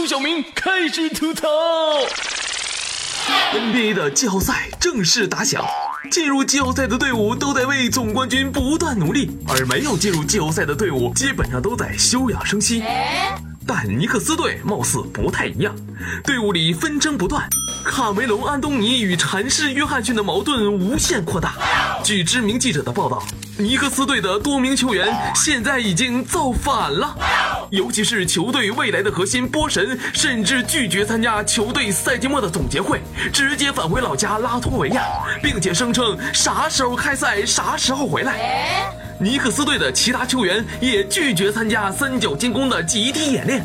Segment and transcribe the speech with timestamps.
[0.00, 1.46] 周小明开始吐槽。
[3.52, 5.62] NBA 的季后赛正式打响，
[6.10, 12.82] 进入季后赛的队伍都在为总冠军不断努力，而没有进入季后赛的队伍基本上都在休养生息。
[13.66, 15.74] 但尼克斯队貌似不太一样，
[16.24, 17.48] 队伍里纷争不断，
[17.84, 21.54] 卡梅隆·安东尼与禅师约翰逊的矛盾无限扩大。
[22.02, 23.22] 据知名记者的报道，
[23.58, 27.16] 尼克斯队的多名球员现在已经造反了，
[27.70, 33.00] 尤其是球队未来的核心波神，甚至拒绝参加球队赛季末的总结会，
[33.32, 35.02] 直接返回老家拉脱维亚，
[35.42, 38.90] 并且声称啥时候开赛啥时候回来。
[39.20, 43.62] 尼克斯队的其他球员也拒绝参加三角进攻的集体演练。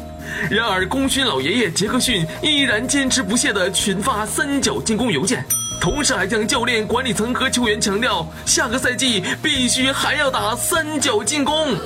[0.51, 5.45] 然而，功勋老爷爷杰克逊依然坚持不懈地群发三角进攻邮件，
[5.79, 11.77] 同时还向教练、管理层和球员强调，下个赛季必须还要打三角进攻。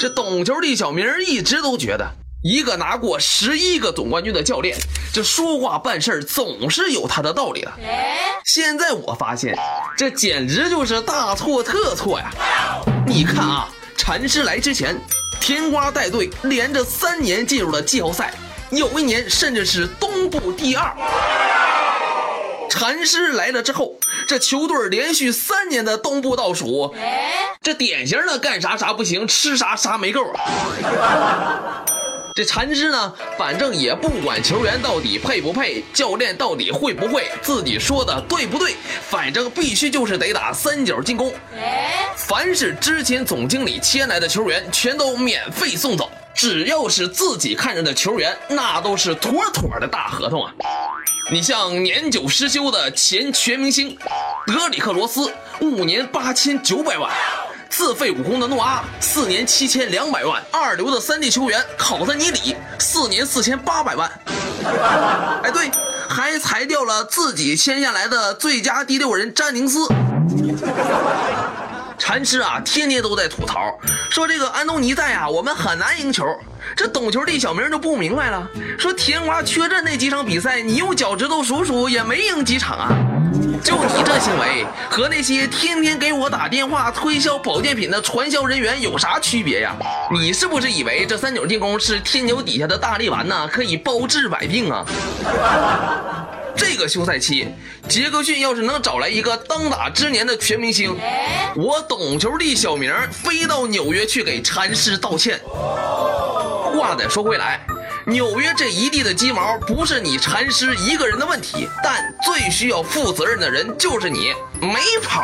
[0.00, 2.10] 这懂球的小明一直都觉得，
[2.42, 4.78] 一个拿过十一个总冠军的教练，
[5.12, 7.72] 这说话办事总是有他的道理的。
[8.44, 9.54] 现在我发现，
[9.96, 12.30] 这简直就是大错特错呀！
[13.06, 14.98] 你看啊，禅师来之前，
[15.40, 18.32] 甜瓜带队连着三年进入了季后赛，
[18.70, 20.92] 有一年甚至是东部第二。
[22.68, 23.94] 禅师来了之后，
[24.26, 26.94] 这球队连续三年的东部倒数，
[27.60, 30.24] 这典型的干啥啥不行，吃啥啥没够。
[32.34, 41.32] 这禅师呢，反正也不管球员到底配不配，教练到底会不会，自己说的对不对，反正必须就是得打三角进攻。
[42.16, 46.10] 凡是之前总经理签来的球员，全都免费送走。
[46.34, 50.50] 只要是自己看上的球员，那都是妥妥的大合同啊！
[51.30, 53.94] 你像年久失修的前全明星
[54.46, 57.12] 德里克罗斯，五年八千九百万。
[57.72, 64.12] 自废武功的诺阿，四年七千两百万；二流的三 D 球员考特尼里，四年四千八百万。
[65.42, 65.70] 哎，对，
[66.06, 69.88] 还裁掉了自己签下来的最佳第六人詹宁斯。
[71.98, 73.78] 禅师啊，天天都在吐槽，
[74.10, 76.26] 说这个安东尼在啊，我们很难赢球。
[76.76, 78.46] 这懂球的小明就不明白了，
[78.78, 82.92] 说甜瓜缺阵那几场比赛，你用脚趾头数数也没赢几场啊。
[83.62, 89.74] 就你这行为，和那些天天给我打电话推销保健品的传销人员有啥区别呀？
[90.12, 93.48] 你是不是以为这三角进攻是天牛底下的大力丸呢？
[93.48, 94.84] 可以包治百病啊？
[96.54, 97.48] 这个休赛期，
[97.88, 100.96] 杰克逊要是能找来一个当打之年的全明星，
[101.56, 105.40] 我懂球的小明飞到纽约去给禅师道歉。
[106.74, 107.60] 话再说回来。
[108.06, 115.22] 纽约这一地的鸡毛不是你禅师一个人的问题，但最需要负责任的人就是你，没跑。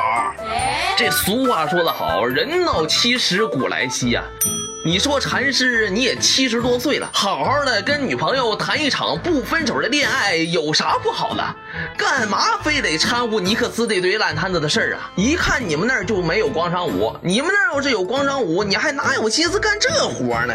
[0.96, 4.22] 这俗话说得好，人到七十古来稀呀。
[4.84, 11.56] 你说禅师你也七十多岁了，好好的跟女朋友谈一场不分手的恋爱有啥不好的？
[11.96, 15.10] 干嘛非得掺和尼克斯这堆烂摊子的事儿啊？
[15.16, 20.54] 一看你们那儿就没有广场舞，你们那儿要是有广场舞，你还哪有心思干这活呢？